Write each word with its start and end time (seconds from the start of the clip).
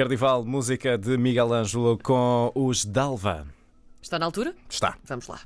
Cardival, 0.00 0.46
música 0.46 0.96
de 0.96 1.18
Miguel 1.18 1.52
Ângelo 1.52 1.98
com 2.02 2.50
os 2.54 2.86
Dalva. 2.86 3.46
Está 4.00 4.18
na 4.18 4.24
altura? 4.24 4.54
Está. 4.66 4.96
Vamos 5.04 5.28
lá. 5.28 5.38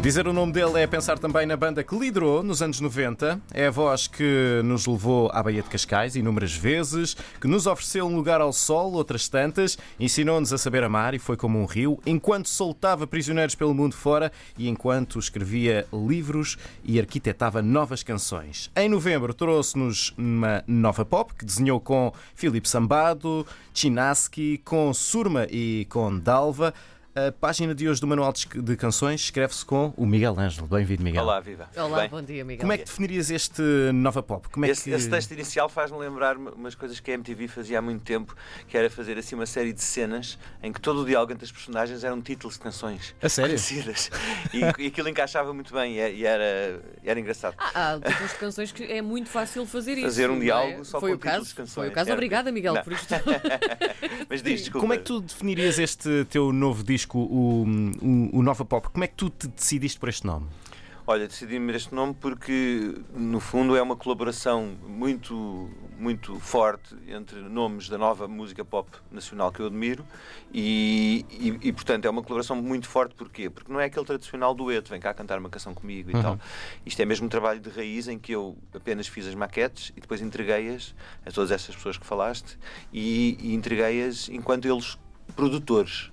Dizer 0.00 0.26
o 0.26 0.32
nome 0.32 0.50
dele 0.50 0.80
é 0.80 0.86
pensar 0.86 1.18
também 1.18 1.44
na 1.44 1.58
banda 1.58 1.84
que 1.84 1.94
liderou 1.94 2.42
nos 2.42 2.62
anos 2.62 2.80
90. 2.80 3.38
É 3.52 3.66
a 3.66 3.70
voz 3.70 4.06
que 4.06 4.62
nos 4.64 4.86
levou 4.86 5.30
à 5.30 5.42
Baía 5.42 5.60
de 5.62 5.68
Cascais 5.68 6.16
inúmeras 6.16 6.54
vezes, 6.56 7.14
que 7.38 7.46
nos 7.46 7.66
ofereceu 7.66 8.06
um 8.06 8.16
lugar 8.16 8.40
ao 8.40 8.50
sol, 8.50 8.94
outras 8.94 9.28
tantas, 9.28 9.76
ensinou-nos 10.00 10.54
a 10.54 10.58
saber 10.58 10.82
amar 10.82 11.12
e 11.12 11.18
foi 11.18 11.36
como 11.36 11.58
um 11.58 11.66
rio, 11.66 12.00
enquanto 12.06 12.48
soltava 12.48 13.06
prisioneiros 13.06 13.54
pelo 13.54 13.74
mundo 13.74 13.94
fora 13.94 14.32
e 14.56 14.70
enquanto 14.70 15.18
escrevia 15.18 15.86
livros 15.92 16.56
e 16.82 16.98
arquitetava 16.98 17.60
novas 17.60 18.02
canções. 18.02 18.70
Em 18.74 18.88
novembro 18.88 19.34
trouxe-nos 19.34 20.14
uma 20.16 20.64
nova 20.66 21.04
pop 21.04 21.34
que 21.34 21.44
desenhou 21.44 21.78
com 21.78 22.10
Filipe 22.34 22.66
Sambado, 22.66 23.46
Chinaski, 23.74 24.62
com 24.64 24.94
Surma 24.94 25.46
e 25.50 25.86
com 25.90 26.18
Dalva. 26.18 26.72
A 27.12 27.32
página 27.32 27.74
de 27.74 27.88
hoje 27.88 28.00
do 28.00 28.06
Manual 28.06 28.32
de 28.32 28.76
Canções 28.76 29.20
escreve-se 29.20 29.64
com 29.64 29.92
o 29.96 30.06
Miguel 30.06 30.38
Ângelo. 30.38 30.68
Bem-vindo, 30.68 31.02
Miguel. 31.02 31.24
Olá, 31.24 31.40
viva. 31.40 31.68
Olá, 31.76 32.02
Bem, 32.02 32.08
bom 32.08 32.22
dia, 32.22 32.44
Miguel. 32.44 32.60
Como 32.60 32.72
é 32.72 32.78
que 32.78 32.84
definirias 32.84 33.32
este 33.32 33.60
Nova 33.92 34.22
Pop? 34.22 34.48
Como 34.48 34.64
é 34.64 34.68
esse, 34.68 34.84
que... 34.84 34.90
esse 34.90 35.10
texto 35.10 35.32
inicial 35.32 35.68
faz-me 35.68 35.98
lembrar 35.98 36.36
umas 36.36 36.76
coisas 36.76 37.00
que 37.00 37.10
a 37.10 37.14
MTV 37.14 37.48
fazia 37.48 37.80
há 37.80 37.82
muito 37.82 38.04
tempo, 38.04 38.36
que 38.68 38.76
era 38.78 38.88
fazer 38.88 39.18
assim 39.18 39.34
uma 39.34 39.44
série 39.44 39.72
de 39.72 39.82
cenas 39.82 40.38
em 40.62 40.72
que 40.72 40.80
todo 40.80 41.02
o 41.02 41.04
diálogo 41.04 41.32
entre 41.32 41.44
as 41.44 41.50
personagens 41.50 42.04
eram 42.04 42.22
títulos 42.22 42.54
de 42.54 42.60
canções 42.60 43.12
a 43.20 43.28
sério? 43.28 43.50
conhecidas. 43.50 44.08
E, 44.54 44.84
e 44.84 44.86
aquilo 44.86 45.08
encaixava 45.08 45.52
muito 45.52 45.74
bem 45.74 45.96
e, 45.96 46.24
era, 46.24 46.80
era 47.02 47.18
engraçado. 47.18 47.56
Ah, 47.58 47.94
há 47.94 48.08
títulos 48.08 48.30
de 48.30 48.38
canções 48.38 48.70
que 48.70 48.84
é 48.84 49.02
muito 49.02 49.28
fácil 49.28 49.66
fazer, 49.66 49.94
isso. 49.94 50.02
Fazer 50.02 50.30
um 50.30 50.38
diálogo 50.38 50.82
é? 50.82 50.84
só 50.84 51.00
foi 51.00 51.10
com 51.10 51.16
o 51.16 51.18
títulos 51.18 51.38
caso, 51.38 51.48
de 51.48 51.54
canções. 51.56 51.74
Foi 51.74 51.88
o 51.88 51.92
caso. 51.92 52.12
Obrigada, 52.12 52.52
Miguel, 52.52 52.74
Não. 52.74 52.84
por 52.84 52.92
isto. 52.92 53.08
Mas 54.30 54.42
diz, 54.42 54.60
desculpa. 54.60 54.80
Como 54.80 54.92
é 54.92 54.96
que 54.96 55.04
tu 55.04 55.20
definirias 55.20 55.76
este 55.76 56.24
teu 56.26 56.52
novo 56.52 56.84
disco, 56.84 56.99
o, 57.14 57.18
o, 57.20 58.38
o 58.38 58.42
Nova 58.42 58.64
Pop? 58.64 58.88
Como 58.90 59.04
é 59.04 59.06
que 59.06 59.14
tu 59.14 59.30
te 59.30 59.46
decidiste 59.48 59.98
por 59.98 60.08
este 60.08 60.26
nome? 60.26 60.46
Olha, 61.06 61.26
decidi-me 61.26 61.72
este 61.74 61.92
nome 61.92 62.14
porque, 62.20 62.94
no 63.16 63.40
fundo, 63.40 63.74
é 63.74 63.82
uma 63.82 63.96
colaboração 63.96 64.76
muito, 64.86 65.68
muito 65.98 66.38
forte 66.38 66.94
entre 67.08 67.40
nomes 67.40 67.88
da 67.88 67.98
nova 67.98 68.28
música 68.28 68.64
pop 68.64 68.88
nacional 69.10 69.50
que 69.50 69.58
eu 69.60 69.66
admiro 69.66 70.04
e, 70.54 71.24
e, 71.30 71.68
e, 71.68 71.72
portanto, 71.72 72.04
é 72.04 72.10
uma 72.10 72.22
colaboração 72.22 72.54
muito 72.54 72.86
forte. 72.88 73.16
Porquê? 73.16 73.50
Porque 73.50 73.72
não 73.72 73.80
é 73.80 73.86
aquele 73.86 74.04
tradicional 74.06 74.54
dueto, 74.54 74.90
vem 74.90 75.00
cá 75.00 75.12
cantar 75.12 75.38
uma 75.40 75.48
canção 75.48 75.74
comigo 75.74 76.10
e 76.12 76.14
Uhum. 76.14 76.22
tal. 76.22 76.38
Isto 76.86 77.00
é 77.02 77.04
mesmo 77.04 77.26
um 77.26 77.28
trabalho 77.28 77.58
de 77.58 77.70
raiz 77.70 78.06
em 78.06 78.16
que 78.16 78.30
eu 78.30 78.56
apenas 78.72 79.08
fiz 79.08 79.26
as 79.26 79.34
maquetes 79.34 79.92
e 79.96 80.00
depois 80.00 80.20
entreguei-as 80.20 80.94
a 81.26 81.32
todas 81.32 81.50
essas 81.50 81.74
pessoas 81.74 81.98
que 81.98 82.06
falaste 82.06 82.56
e, 82.92 83.36
e 83.40 83.54
entreguei-as 83.54 84.28
enquanto 84.28 84.68
eles 84.68 84.96
produtores 85.34 86.12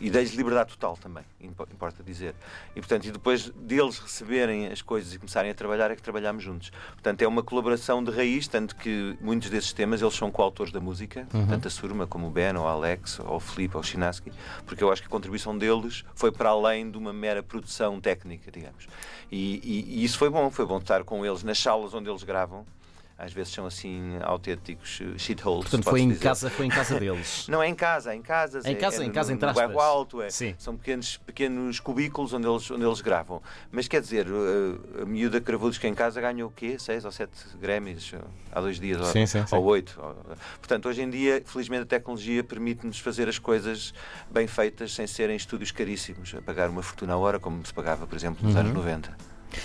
e 0.00 0.10
dei-lhes 0.10 0.32
liberdade 0.34 0.70
total 0.70 0.96
também, 0.96 1.24
impo- 1.40 1.66
importa 1.72 2.02
dizer. 2.02 2.34
E, 2.74 2.80
portanto, 2.80 3.06
e 3.06 3.10
depois 3.10 3.50
deles 3.50 3.98
receberem 3.98 4.66
as 4.68 4.80
coisas 4.82 5.12
e 5.14 5.18
começarem 5.18 5.50
a 5.50 5.54
trabalhar, 5.54 5.90
é 5.90 5.96
que 5.96 6.02
trabalhamos 6.02 6.42
juntos. 6.42 6.70
Portanto, 6.92 7.22
é 7.22 7.26
uma 7.28 7.42
colaboração 7.42 8.02
de 8.02 8.10
raiz, 8.10 8.46
tanto 8.48 8.76
que 8.76 9.16
muitos 9.20 9.50
desses 9.50 9.72
temas 9.72 10.00
eles 10.02 10.14
são 10.14 10.30
coautores 10.30 10.72
da 10.72 10.80
música, 10.80 11.26
tanto 11.48 11.68
a 11.68 11.70
Surma 11.70 12.06
como 12.06 12.28
o 12.28 12.30
Ben, 12.30 12.54
ou 12.56 12.64
o 12.64 12.66
Alex, 12.68 13.18
ou 13.20 13.36
o 13.36 13.40
Filipe, 13.40 13.76
ou 13.76 13.80
o 13.80 13.84
Chinaski, 13.84 14.32
porque 14.66 14.82
eu 14.84 14.90
acho 14.92 15.02
que 15.02 15.08
a 15.08 15.10
contribuição 15.10 15.56
deles 15.56 16.04
foi 16.14 16.30
para 16.32 16.50
além 16.50 16.90
de 16.90 16.96
uma 16.98 17.12
mera 17.12 17.42
produção 17.42 18.00
técnica, 18.00 18.50
digamos. 18.50 18.86
E, 19.30 19.60
e- 19.62 20.00
e 20.00 20.04
isso 20.04 20.16
foi 20.18 20.30
bom, 20.30 20.50
foi 20.50 20.64
bom 20.66 20.78
estar 20.78 21.04
com 21.04 21.24
eles 21.24 21.42
nas 21.42 21.58
salas 21.58 21.92
onde 21.94 22.08
eles 22.08 22.22
gravam. 22.22 22.66
Às 23.18 23.32
vezes 23.32 23.52
são 23.52 23.66
assim 23.66 24.16
autênticos 24.22 25.00
eh, 25.02 25.18
shitholes. 25.18 25.62
Portanto, 25.62 25.90
foi 25.90 26.02
em 26.02 26.08
dizer. 26.10 26.22
casa, 26.22 26.48
foi 26.48 26.66
em 26.66 26.68
casa 26.68 26.94
deles. 27.00 27.48
Não 27.48 27.60
é 27.60 27.66
em 27.66 27.74
casa, 27.74 28.12
é 28.12 28.14
em 28.14 28.22
casas. 28.22 28.64
Em 28.64 28.70
é- 28.70 28.74
casa, 28.76 29.02
é 29.02 29.06
em 29.06 29.10
casa, 29.10 29.30
no, 29.30 29.34
entre 29.34 29.66
no 29.66 29.80
alto. 29.80 30.22
É, 30.22 30.30
Sim. 30.30 30.54
São 30.56 30.76
pequenos, 30.76 31.16
pequenos 31.16 31.80
cubículos 31.80 32.32
onde 32.32 32.46
eles, 32.46 32.70
onde 32.70 32.84
eles 32.84 33.00
gravam. 33.00 33.42
Mas 33.72 33.88
quer 33.88 34.00
dizer, 34.00 34.28
eh, 34.28 35.02
a 35.02 35.04
miúda 35.04 35.40
Cravudos 35.40 35.78
que 35.78 35.88
em 35.88 35.94
casa 35.94 36.20
ganhou 36.20 36.48
o 36.48 36.52
quê? 36.52 36.78
Seis 36.78 37.04
ou 37.04 37.10
sete 37.10 37.32
Grammys 37.60 38.12
eh, 38.14 38.20
há 38.52 38.60
dois 38.60 38.78
dias? 38.78 39.04
Sim, 39.08 39.22
ou, 39.22 39.26
sim, 39.26 39.46
sim. 39.48 39.56
ou 39.56 39.64
oito. 39.64 40.00
Portanto, 40.60 40.88
hoje 40.88 41.02
em 41.02 41.10
dia, 41.10 41.42
felizmente, 41.44 41.82
a 41.82 41.86
tecnologia 41.86 42.44
permite-nos 42.44 43.00
fazer 43.00 43.28
as 43.28 43.38
coisas 43.40 43.92
bem 44.30 44.46
feitas 44.46 44.94
sem 44.94 45.08
serem 45.08 45.34
estúdios 45.36 45.72
caríssimos, 45.72 46.36
a 46.36 46.40
pagar 46.40 46.70
uma 46.70 46.84
fortuna 46.84 47.14
a 47.14 47.16
hora, 47.16 47.40
como 47.40 47.66
se 47.66 47.74
pagava, 47.74 48.06
por 48.06 48.14
exemplo, 48.14 48.44
nos 48.46 48.54
Uhum. 48.54 48.60
anos 48.60 48.72
90. 48.74 49.16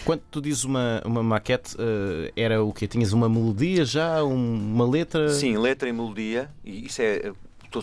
Quando 0.06 0.22
tu 0.30 0.42
dizes 0.42 0.64
uma, 0.64 1.02
uma 1.06 1.24
maquete, 1.24 1.76
eh, 1.80 2.32
era 2.36 2.64
o 2.64 2.74
quê? 2.74 2.88
Tinhas 2.88 3.14
uma 3.14 3.30
melodia 3.30 3.86
já, 3.86 4.24
um- 4.24 4.74
uma 4.74 4.88
letra? 4.90 5.30
Sim, 5.30 5.58
letra 5.58 5.88
e 5.90 5.94
melodia, 5.94 6.50
e 6.64 6.86
isso 6.86 7.02
é. 7.02 7.16
eh, 7.28 7.34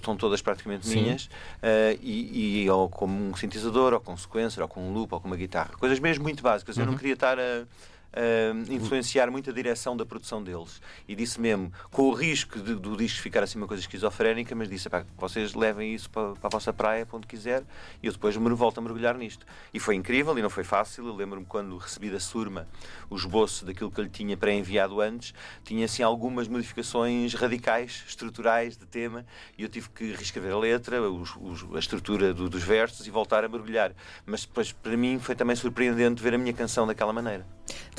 São 0.04 0.16
todas 0.16 0.41
praticamente 0.41 0.87
Sim. 0.87 1.03
minhas, 1.03 1.28
eh, 1.60 1.99
e, 2.00 2.62
e 2.62 2.70
ou 2.70 2.88
como 2.88 3.12
um 3.31 3.34
sintetizador, 3.34 3.93
ou 3.93 3.99
com 4.00 4.12
um 4.12 4.16
sequencer, 4.16 4.62
ou 4.62 4.69
com 4.69 4.81
um 4.88 4.93
loop, 4.93 5.12
ou 5.15 5.20
com 5.20 5.26
uma 5.26 5.37
guitarra. 5.37 5.70
Coisas 5.81 5.99
mesmo 5.99 6.22
muito 6.22 6.43
básicas. 6.44 6.78
Eu 6.78 6.87
não 6.87 6.93
Uhum. 6.93 6.99
queria 6.99 7.15
estar 7.15 7.37
a, 7.41 7.65
a 8.12 8.72
influenciar 8.72 9.31
muito 9.31 9.50
a 9.50 9.53
direção 9.53 9.97
da 9.97 10.04
produção 10.04 10.43
deles. 10.43 10.81
E 11.09 11.15
disse 11.15 11.41
mesmo, 11.41 11.72
com 11.91 12.03
o 12.09 12.12
risco 12.12 12.59
de- 12.59 12.75
do 12.75 12.97
disco 12.97 13.21
ficar 13.22 13.43
assim 13.43 13.59
uma 13.59 13.66
coisa 13.66 13.81
esquizofrénica, 13.82 14.54
mas 14.54 14.69
disse: 14.69 14.88
"Epá, 14.88 15.04
vocês 15.16 15.54
levem 15.54 15.94
isso 15.94 16.10
para, 16.10 16.32
para 16.34 16.47
a 16.47 16.50
vossa 16.50 16.72
praia, 16.72 17.06
para 17.06 17.16
onde 17.16 17.26
quiser, 17.26 17.62
e 18.03 18.06
eu 18.06 18.12
depois 18.12 18.37
me 18.37 18.50
volto 18.50 18.78
a 18.78 18.81
mergulhar 18.81 19.16
nisto. 19.16 19.47
E 19.72 19.78
foi 19.78 19.94
incrível 19.94 20.37
e 20.38 20.43
não 20.43 20.50
foi 20.50 20.65
fácil. 20.65 21.06
Eu 21.06 21.15
lembro-me 21.15 21.47
quando 21.47 21.76
recebi 21.76 22.10
da 22.10 22.20
Surma 22.20 22.66
o 23.09 23.16
esboço 23.16 23.65
daquilo 23.65 23.91
que 23.91 24.00
eu 24.00 24.04
lhe 24.04 24.10
tinha 24.10 24.37
pré-enviado 24.37 25.00
antes, 25.00 25.32
tinha 25.65 25.84
assim 25.84 26.03
algumas 26.03 26.49
modificações 26.49 27.34
radicais, 27.34 28.04
estruturais 28.06 28.76
de 28.76 28.87
tema, 28.87 29.25
e 29.56 29.62
eu 29.62 29.69
tive 29.69 29.88
que 29.91 30.12
reescrever 30.12 30.53
a 30.53 30.59
letra, 30.59 31.00
os- 31.03 31.34
os- 31.37 31.75
a 31.75 31.78
estrutura 31.78 32.34
do- 32.34 32.49
dos 32.49 32.62
versos 32.62 33.06
e 33.06 33.10
voltar 33.10 33.44
a 33.44 33.49
mergulhar. 33.49 33.93
Mas 34.26 34.44
depois, 34.44 34.72
para 34.72 34.97
mim, 34.97 35.19
foi 35.19 35.34
também 35.34 35.54
surpreendente 35.56 36.22
ver 36.22 36.34
a 36.34 36.38
minha 36.38 36.53
canção 36.53 36.87
daquela 36.87 37.12
maneira. 37.12 37.47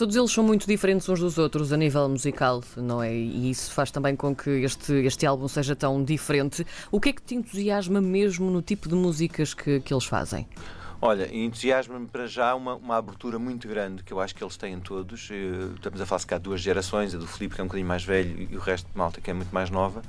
Todos 0.02 0.16
eles 0.16 0.32
são 0.32 0.44
muito 0.44 0.66
diferentes 0.66 1.08
uns 1.08 1.20
dos 1.20 1.38
outros 1.38 1.72
a 1.72 1.78
nível 1.78 2.10
musical, 2.10 2.64
não 2.76 3.04
é? 3.04 3.14
E 3.14 3.52
isso 3.52 3.72
faz 3.72 3.92
também 3.92 4.16
com 4.16 4.36
que 4.36 4.50
este, 4.50 4.94
este 4.94 5.28
álbum 5.28 5.48
seja 5.48 5.76
tão 5.76 6.04
diferente. 6.04 6.66
O 6.92 7.00
que 7.00 7.10
é 7.10 7.14
que 7.14 7.22
te 7.22 7.36
entusiasma 7.36 8.02
mesmo 8.02 8.50
no 8.50 8.64
tipo 8.64 8.90
de 8.90 8.96
músicas 8.96 9.54
que, 9.54 9.80
que 9.80 9.94
eles 9.94 10.06
fazem? 10.06 10.48
Olha, 11.04 11.36
entusiasma-me 11.36 12.06
para 12.06 12.28
já 12.28 12.54
uma, 12.54 12.76
uma 12.76 12.96
abertura 12.96 13.40
muito 13.40 13.68
grande 13.68 14.04
que 14.04 14.14
eu 14.14 14.20
acho 14.20 14.36
que 14.36 14.44
eles 14.44 14.56
têm 14.56 14.80
todos. 14.80 15.30
Eh, 15.32 15.74
Estamos 15.74 16.00
a 16.00 16.06
falar 16.06 16.20
se 16.20 16.28
cá 16.28 16.38
de 16.38 16.44
duas 16.44 16.62
gerações, 16.62 17.16
a 17.16 17.18
do 17.18 17.26
Filipe, 17.26 17.56
que 17.56 17.62
é 17.62 17.64
um 17.64 17.68
bocadinho 17.68 17.88
mais 17.88 18.04
velho, 18.04 18.48
e 18.52 18.56
o 18.56 18.60
resto 18.60 18.86
de 18.92 18.96
malta, 18.96 19.20
que 19.20 19.32
é 19.32 19.34
muito 19.34 19.52
mais 19.52 19.72
nova. 19.72 20.04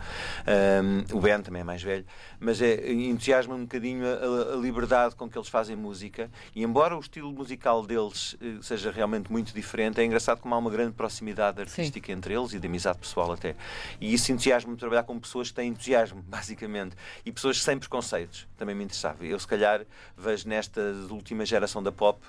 Ahm, 0.47 1.05
o 1.11 1.19
Ben 1.19 1.41
também 1.41 1.63
é 1.63 1.65
mais 1.65 1.83
velho. 1.83 2.05
Mas 2.39 2.61
é, 2.61 2.93
entusiasma-me 2.93 3.63
um 3.63 3.65
bocadinho 3.65 4.05
a, 4.07 4.53
a 4.53 4.57
liberdade 4.57 5.15
com 5.15 5.31
que 5.31 5.39
eles 5.39 5.49
fazem 5.49 5.75
música. 5.75 6.31
E 6.55 6.63
embora 6.63 6.95
o 6.95 7.01
estilo 7.01 7.33
musical 7.33 7.87
deles 7.87 8.37
eh, 8.43 8.59
seja 8.61 8.91
realmente 8.91 9.33
muito 9.33 9.55
diferente, 9.55 9.99
é 9.99 10.05
engraçado 10.05 10.41
como 10.43 10.55
há 10.55 10.59
uma 10.59 10.71
grande 10.71 10.93
proximidade 10.93 11.59
artística 11.59 12.13
entre 12.13 12.35
eles 12.35 12.53
e 12.53 12.59
de 12.59 12.67
amizade 12.67 12.99
pessoal 12.99 13.33
até. 13.33 13.57
E 13.99 14.13
isso 14.13 14.31
entusiasma-me 14.31 14.77
trabalhar 14.77 15.05
com 15.05 15.19
pessoas 15.19 15.49
que 15.49 15.55
têm 15.55 15.69
entusiasmo, 15.71 16.21
basicamente. 16.29 16.95
E 17.25 17.33
pessoas 17.33 17.63
sem 17.63 17.79
preconceitos. 17.79 18.47
Também 18.59 18.75
me 18.75 18.85
interessava. 18.85 19.25
Eu, 19.25 19.41
se 19.41 19.47
calhar, 19.47 19.87
vejo 20.19 20.47
nesta 20.47 20.82
última 21.11 21.45
geração 21.45 21.83
da 21.83 21.93
pop, 21.93 22.21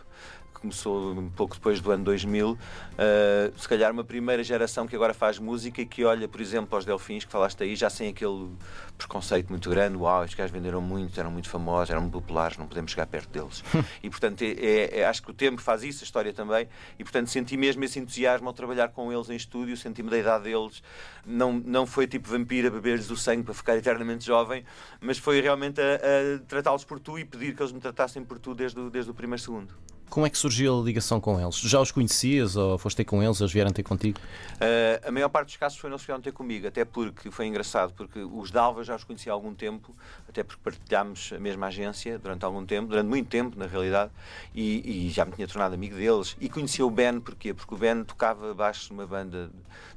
começou 0.67 1.11
um 1.11 1.29
pouco 1.29 1.55
depois 1.55 1.81
do 1.81 1.91
ano 1.91 2.05
2000, 2.05 2.57
eh, 2.97 3.51
se 3.57 3.67
calhar 3.67 3.91
uma 3.91 4.03
primeira 4.03 4.41
geração 4.41 4.87
que 4.87 4.95
agora 4.95 5.13
faz 5.13 5.37
música 5.37 5.81
e 5.81 5.85
que 5.85 6.05
olha, 6.05 6.25
por 6.25 6.39
exemplo, 6.39 6.73
aos 6.73 6.85
Delfins, 6.85 7.25
que 7.25 7.31
falaste 7.31 7.61
aí, 7.61 7.75
já 7.75 7.89
sem 7.89 8.07
aquele 8.07 8.49
preconceito 8.97 9.49
muito 9.49 9.69
grande, 9.69 9.97
uau, 9.97 10.23
estes 10.23 10.37
gajos 10.37 10.53
venderam 10.53 10.79
muito, 10.81 11.19
eram 11.19 11.29
muito 11.29 11.49
famosos, 11.49 11.89
eram 11.89 12.01
muito 12.01 12.13
populares, 12.13 12.57
não 12.57 12.65
podemos 12.65 12.91
chegar 12.91 13.05
perto 13.07 13.29
deles. 13.29 13.61
e, 14.01 14.09
portanto, 14.09 14.41
é, 14.41 14.51
é- 14.51 14.99
é- 14.99 15.05
acho 15.05 15.21
que 15.21 15.31
o 15.31 15.33
tempo 15.33 15.61
faz 15.61 15.83
isso, 15.83 16.01
a 16.01 16.05
história 16.05 16.31
também, 16.31 16.69
e, 16.97 17.03
portanto, 17.03 17.27
senti 17.27 17.57
mesmo 17.57 17.83
esse 17.83 17.99
entusiasmo 17.99 18.47
ao 18.47 18.53
trabalhar 18.53 18.87
com 18.87 19.11
eles 19.11 19.29
em 19.29 19.35
estúdio, 19.35 19.75
senti-me 19.75 20.09
da 20.09 20.17
idade 20.17 20.45
deles, 20.45 20.81
não, 21.25 21.51
não 21.53 21.85
foi 21.85 22.07
tipo 22.07 22.29
vampiro 22.29 22.69
a 22.69 22.71
beber-lhes 22.71 23.09
o 23.09 23.17
sangue 23.17 23.43
para 23.43 23.53
ficar 23.53 23.75
eternamente 23.75 24.25
jovem, 24.25 24.63
mas 25.01 25.17
foi 25.17 25.41
realmente 25.41 25.81
a, 25.81 25.95
a 25.95 26.39
tratá-los 26.47 26.85
por 26.85 27.01
tu 27.01 27.19
e 27.19 27.25
pedir 27.25 27.53
que 27.53 27.61
eles 27.61 27.73
me 27.73 27.81
tratassem 27.81 28.23
por 28.23 28.39
tu 28.39 28.55
desde 28.55 28.79
o, 28.79 28.89
desde 28.89 29.11
o 29.11 29.13
primeiro 29.13 29.41
segundo. 29.41 29.73
Como 30.13 30.27
é 30.27 30.29
que 30.29 30.37
surgiu 30.37 30.79
a 30.79 30.83
ligação 30.83 31.19
com 31.19 31.41
eles? 31.41 31.55
Já 31.55 31.79
os 31.79 31.91
conhecias 31.91 32.55
ou 32.55 32.77
foste 32.77 32.97
ter 32.97 33.03
com 33.03 33.23
eles, 33.23 33.39
eles 33.41 33.51
vieram 33.51 33.71
ter 33.71 33.81
contigo? 33.81 34.19
Uh, 34.57 35.07
a 35.07 35.11
maior 35.11 35.27
parte 35.27 35.47
dos 35.47 35.57
casos 35.57 35.79
foi 35.79 35.89
não 35.89 35.97
se 35.97 36.05
vieram 36.05 36.21
ter 36.21 36.31
comigo, 36.31 36.67
até 36.67 36.85
porque 36.85 37.31
foi 37.31 37.47
engraçado, 37.47 37.93
porque 37.95 38.19
os 38.19 38.51
Dalva 38.51 38.83
já 38.83 38.95
os 38.95 39.03
conhecia 39.03 39.31
há 39.31 39.33
algum 39.33 39.55
tempo, 39.55 39.91
até 40.29 40.43
porque 40.43 40.61
partilhámos 40.63 41.33
a 41.35 41.39
mesma 41.39 41.65
agência 41.65 42.19
durante 42.19 42.45
algum 42.45 42.63
tempo, 42.63 42.89
durante 42.89 43.07
muito 43.07 43.27
tempo, 43.27 43.57
na 43.57 43.65
realidade, 43.65 44.11
e, 44.53 45.07
e 45.07 45.09
já 45.09 45.25
me 45.25 45.31
tinha 45.31 45.47
tornado 45.47 45.73
amigo 45.73 45.95
deles. 45.95 46.37
E 46.39 46.47
conhecia 46.47 46.85
o 46.85 46.91
Ben, 46.91 47.19
porquê? 47.19 47.51
Porque 47.51 47.73
o 47.73 47.77
Ben 47.79 48.03
tocava 48.03 48.53
baixo 48.53 48.93
numa 48.93 49.07
banda 49.07 49.49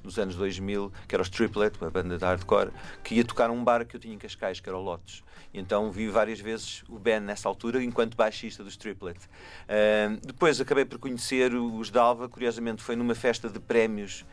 dos 0.03 0.19
anos 0.19 0.35
2000, 0.37 0.91
que 1.07 1.15
era 1.15 1.21
os 1.21 1.29
Triplet, 1.29 1.77
uma 1.79 1.91
banda 1.91 2.17
de 2.17 2.25
hardcore, 2.25 2.71
que 3.05 3.17
ia 3.17 3.25
tocar 3.25 3.49
num 3.49 3.63
bar 3.63 3.85
que 3.85 3.97
eu 3.97 4.01
tinha 4.01 4.15
em 4.15 4.19
Cascais, 4.19 4.61
que 4.61 4.69
era 4.71 4.79
o 4.79 4.81
Lotus. 4.81 5.23
E 5.53 5.59
então 5.61 5.91
vi 5.91 6.09
várias 6.09 6.41
vezes 6.41 6.85
o 6.89 6.99
Ben 6.99 7.21
nessa 7.21 7.49
altura, 7.49 7.83
enquanto 7.83 8.17
baixista 8.17 8.65
dos 8.65 8.77
Triplet. 8.77 9.19
Uh, 9.19 10.06
depois 10.09 10.61
acabei 10.61 10.85
por 10.85 10.99
conhecer 10.99 11.55
os 11.55 11.91
Dalva, 11.91 12.29
curiosamente 12.29 12.83
foi 12.83 12.97
numa 12.97 13.15
festa 13.15 13.49
de 13.49 13.59
prémios 13.59 14.25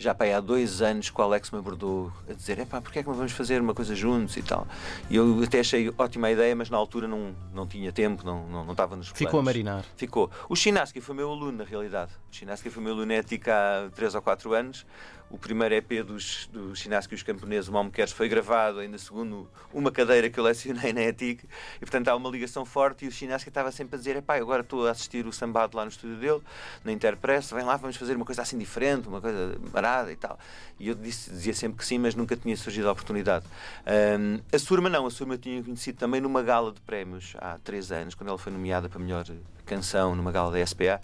já 0.00 0.16
aí 0.18 0.32
há 0.32 0.40
dois 0.40 0.80
anos 0.80 1.10
que 1.10 1.20
o 1.20 1.22
Alex 1.22 1.50
me 1.50 1.58
abordou 1.58 2.10
a 2.28 2.32
dizer: 2.32 2.58
é 2.58 2.64
pá, 2.64 2.80
porque 2.80 2.98
é 2.98 3.02
que 3.02 3.08
não 3.08 3.14
vamos 3.14 3.32
fazer 3.32 3.60
uma 3.60 3.74
coisa 3.74 3.94
juntos 3.94 4.34
e 4.38 4.42
tal. 4.42 4.66
E 5.10 5.16
eu 5.16 5.42
até 5.44 5.60
achei 5.60 5.92
ótima 5.98 6.28
a 6.28 6.32
ideia, 6.32 6.56
mas 6.56 6.70
na 6.70 6.78
altura 6.78 7.06
não, 7.06 7.36
não 7.52 7.66
tinha 7.66 7.92
tempo, 7.92 8.24
não, 8.24 8.46
não, 8.46 8.64
não 8.64 8.72
estava 8.72 8.96
nos 8.96 9.08
planos. 9.08 9.18
Ficou 9.18 9.40
a 9.40 9.42
marinar. 9.42 9.84
Ficou. 9.96 10.30
O 10.48 10.56
Chinaski 10.56 11.02
foi 11.02 11.14
meu 11.14 11.30
aluno, 11.30 11.58
na 11.58 11.64
realidade. 11.64 12.12
O 12.32 12.34
Chinaski 12.34 12.70
foi 12.70 12.82
meu 12.82 12.94
aluno 12.94 13.12
ética 13.12 13.54
há 13.54 13.90
3 13.90 14.14
ou 14.14 14.22
4 14.22 14.54
anos. 14.54 14.86
O 15.30 15.38
primeiro 15.38 15.74
EP 15.76 16.04
dos, 16.04 16.48
do 16.52 16.74
Chinaski 16.74 17.14
e 17.14 17.16
os 17.16 17.22
Camponeses, 17.22 17.68
o 17.68 17.72
Malmo 17.72 17.90
Queres, 17.90 18.12
foi 18.12 18.28
gravado, 18.28 18.80
ainda 18.80 18.98
segundo 18.98 19.48
uma 19.72 19.92
cadeira 19.92 20.28
que 20.28 20.40
eu 20.40 20.42
lecionei 20.42 20.92
na 20.92 21.02
ETIC. 21.02 21.44
E, 21.76 21.78
portanto, 21.78 22.08
há 22.08 22.16
uma 22.16 22.28
ligação 22.28 22.64
forte. 22.64 23.04
E 23.04 23.08
o 23.08 23.12
Chinaski 23.12 23.48
estava 23.48 23.70
sempre 23.70 23.94
a 23.94 23.98
dizer: 23.98 24.16
epá, 24.16 24.36
agora 24.36 24.62
estou 24.62 24.88
a 24.88 24.90
assistir 24.90 25.24
o 25.26 25.32
sambado 25.32 25.76
lá 25.76 25.84
no 25.84 25.90
estúdio 25.90 26.16
dele, 26.16 26.42
na 26.84 26.90
Interpress, 26.90 27.52
vem 27.52 27.64
lá, 27.64 27.76
vamos 27.76 27.96
fazer 27.96 28.16
uma 28.16 28.24
coisa 28.24 28.42
assim 28.42 28.58
diferente, 28.58 29.06
uma 29.06 29.20
coisa 29.20 29.56
marada 29.72 30.10
e 30.10 30.16
tal. 30.16 30.38
E 30.80 30.88
eu 30.88 30.94
disse, 30.94 31.30
dizia 31.30 31.54
sempre 31.54 31.78
que 31.78 31.86
sim, 31.86 31.98
mas 31.98 32.14
nunca 32.14 32.36
tinha 32.36 32.56
surgido 32.56 32.88
a 32.88 32.92
oportunidade. 32.92 33.44
Um, 33.86 34.40
a 34.52 34.58
Surma 34.58 34.88
não, 34.88 35.06
a 35.06 35.10
Surma 35.10 35.34
eu 35.34 35.38
tinha 35.38 35.62
conhecido 35.62 35.98
também 35.98 36.20
numa 36.20 36.42
gala 36.42 36.72
de 36.72 36.80
prémios 36.80 37.36
há 37.38 37.58
três 37.62 37.92
anos, 37.92 38.14
quando 38.14 38.30
ela 38.30 38.38
foi 38.38 38.52
nomeada 38.52 38.88
para 38.88 38.98
melhor 38.98 39.24
canção 39.70 40.16
numa 40.16 40.32
gala 40.32 40.50
da 40.50 40.66
SPA 40.66 41.00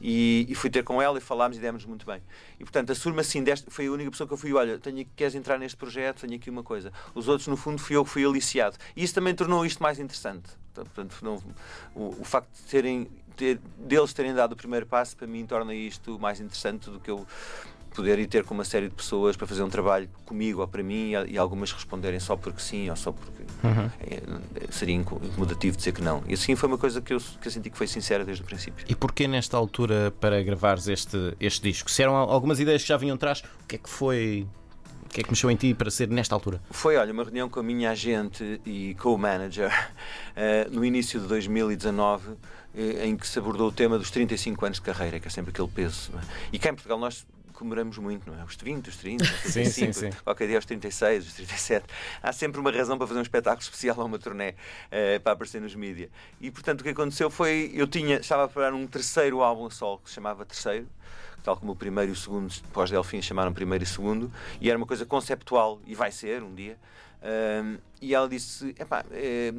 e, 0.00 0.46
e, 0.48 0.54
fui 0.54 0.70
ter 0.70 0.82
com 0.82 1.00
ela 1.00 1.18
e 1.18 1.20
falámos 1.20 1.56
e 1.56 1.60
demos 1.60 1.84
muito 1.84 2.06
bem. 2.06 2.20
E 2.58 2.64
portanto, 2.64 2.92
a 2.92 2.94
Surma, 2.94 3.20
assim, 3.20 3.42
deste, 3.42 3.70
foi 3.70 3.86
a 3.86 3.92
única 3.92 4.10
pessoa 4.10 4.26
que 4.26 4.32
eu 4.32 4.38
fui: 4.38 4.52
olha, 4.52 4.78
tenho, 4.78 5.06
queres 5.14 5.34
entrar 5.34 5.58
neste 5.58 5.76
projeto? 5.76 6.20
Tenho 6.20 6.34
aqui 6.34 6.50
uma 6.50 6.62
coisa. 6.62 6.92
Os 7.14 7.28
outros, 7.28 7.46
no 7.48 7.56
fundo, 7.56 7.78
fui 7.78 7.96
eu 7.96 8.04
que 8.04 8.10
fui 8.10 8.24
aliciado. 8.24 8.76
E 8.94 9.04
isso 9.04 9.14
também 9.14 9.34
tornou 9.34 9.64
isto 9.64 9.82
mais 9.82 9.98
interessante. 9.98 10.48
Portanto, 10.74 11.16
não, 11.22 11.36
o, 11.94 12.20
o, 12.20 12.24
facto 12.24 12.50
de 12.52 12.62
terem, 12.64 13.08
ter, 13.34 13.58
deles 13.78 14.12
terem 14.12 14.34
dado 14.34 14.52
o 14.52 14.56
primeiro 14.56 14.84
passo, 14.84 15.16
para 15.16 15.26
mim, 15.26 15.46
torna 15.46 15.74
isto 15.74 16.18
mais 16.18 16.38
interessante 16.38 16.90
do 16.90 17.00
que 17.00 17.10
eu 17.10 17.26
poder 17.94 18.18
ir 18.18 18.26
ter 18.26 18.44
com 18.44 18.52
uma 18.52 18.64
série 18.64 18.90
de 18.90 18.94
pessoas 18.94 19.38
para 19.38 19.46
fazer 19.46 19.62
um 19.62 19.70
trabalho 19.70 20.06
comigo 20.26 20.60
ou 20.60 20.68
para 20.68 20.82
mim 20.82 21.12
e 21.28 21.38
algumas 21.38 21.72
responderem 21.72 22.20
só 22.20 22.36
porque 22.36 22.60
sim 22.60 22.90
ou 22.90 22.96
só 22.96 23.10
porque 23.10 23.45
uhum. 23.62 23.90
é, 24.00 24.22
seria 24.70 24.94
incomodativo 24.94 25.76
dizer 25.76 25.92
que 25.92 26.02
não. 26.02 26.22
E 26.28 26.34
assim 26.34 26.54
foi 26.56 26.68
uma 26.68 26.78
coisa 26.78 27.00
que 27.00 27.12
eu, 27.12 27.18
que 27.18 27.48
eu 27.48 27.52
senti 27.52 27.70
que 27.70 27.78
foi 27.78 27.86
sincera 27.86 28.24
desde 28.24 28.42
o 28.42 28.46
princípio. 28.46 28.84
E 28.88 28.94
porquê 28.94 29.26
nesta 29.26 29.56
altura 29.56 30.12
para 30.20 30.42
gravares 30.42 30.88
este, 30.88 31.34
este 31.40 31.62
disco? 31.62 31.90
Se 31.90 32.02
eram 32.02 32.14
algumas 32.16 32.60
ideias 32.60 32.82
que 32.82 32.88
já 32.88 32.96
vinham 32.96 33.14
atrás, 33.14 33.42
o 33.62 33.66
que 33.66 33.76
é 33.76 33.78
que 33.78 33.88
foi 33.88 34.46
o 35.04 35.08
que 35.08 35.20
é 35.20 35.24
que 35.24 35.30
mexeu 35.30 35.50
em 35.50 35.56
ti 35.56 35.72
para 35.72 35.90
ser 35.90 36.08
nesta 36.08 36.34
altura? 36.34 36.60
Foi, 36.70 36.96
olha, 36.96 37.12
uma 37.12 37.22
reunião 37.22 37.48
com 37.48 37.60
a 37.60 37.62
minha 37.62 37.90
agente 37.90 38.60
e 38.66 38.94
co-manager 38.96 39.70
uh, 39.70 40.70
no 40.74 40.84
início 40.84 41.20
de 41.20 41.26
2019, 41.26 42.28
uh, 42.28 42.36
eh, 42.74 43.06
em 43.06 43.16
que 43.16 43.26
se 43.26 43.38
abordou 43.38 43.68
o 43.68 43.72
tema 43.72 43.98
dos 43.98 44.10
35 44.10 44.66
anos 44.66 44.76
de 44.78 44.82
carreira, 44.82 45.18
que 45.18 45.28
é 45.28 45.30
sempre 45.30 45.52
aquele 45.52 45.68
peso. 45.68 46.10
É? 46.14 46.20
E 46.52 46.58
cá 46.58 46.70
em 46.70 46.74
Portugal 46.74 46.98
nós 46.98 47.24
comemoramos 47.56 47.98
muito, 47.98 48.30
não 48.30 48.38
é? 48.38 48.44
Os 48.44 48.54
20, 48.54 48.88
os 48.88 48.96
30, 48.96 49.24
os 49.24 49.30
35, 49.30 49.50
sim, 49.50 49.92
sim, 49.92 49.92
sim. 49.92 50.18
qualquer 50.22 50.46
dia 50.46 50.56
aos 50.56 50.64
36, 50.64 51.26
os 51.26 51.34
37. 51.34 51.86
Há 52.22 52.32
sempre 52.32 52.60
uma 52.60 52.70
razão 52.70 52.96
para 52.96 53.06
fazer 53.06 53.18
um 53.18 53.22
espetáculo 53.22 53.62
especial 53.62 53.96
ou 53.98 54.06
uma 54.06 54.18
turnê 54.18 54.50
uh, 54.50 55.20
para 55.22 55.32
aparecer 55.32 55.60
nos 55.60 55.74
mídias. 55.74 56.10
E 56.40 56.50
portanto 56.50 56.82
o 56.82 56.84
que 56.84 56.90
aconteceu 56.90 57.30
foi, 57.30 57.72
eu 57.74 57.86
tinha, 57.86 58.16
estava 58.18 58.44
a 58.44 58.46
preparar 58.46 58.74
um 58.74 58.86
terceiro 58.86 59.42
álbum 59.42 59.66
a 59.66 59.70
sol 59.70 59.98
que 59.98 60.08
se 60.08 60.14
chamava 60.14 60.44
Terceiro, 60.44 60.86
tal 61.42 61.56
como 61.56 61.72
o 61.72 61.76
primeiro 61.76 62.10
e 62.10 62.12
o 62.12 62.16
segundo, 62.16 62.52
pós-Delfim, 62.72 63.22
chamaram 63.22 63.52
primeiro 63.52 63.84
e 63.84 63.86
segundo, 63.86 64.32
e 64.60 64.68
era 64.68 64.76
uma 64.76 64.86
coisa 64.86 65.06
conceptual, 65.06 65.80
e 65.86 65.94
vai 65.94 66.10
ser 66.10 66.42
um 66.42 66.54
dia. 66.54 66.76
Um, 67.22 67.78
e 68.00 68.14
ela 68.14 68.28
disse: 68.28 68.74
Epá, 68.78 69.04
é, 69.10 69.52